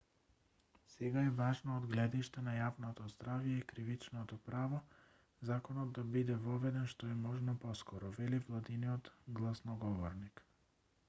[0.91, 4.79] сега е важно од гледиште на јавното здравје и кривичното право
[5.51, 10.45] законот да биде воведен што е можно поскоро вели владиниот гласноговорник